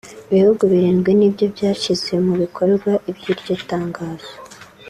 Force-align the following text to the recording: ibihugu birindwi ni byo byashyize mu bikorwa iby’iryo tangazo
ibihugu 0.31 0.63
birindwi 0.71 1.11
ni 1.15 1.29
byo 1.33 1.45
byashyize 1.53 2.13
mu 2.25 2.33
bikorwa 2.41 2.91
iby’iryo 3.09 3.55
tangazo 3.69 4.31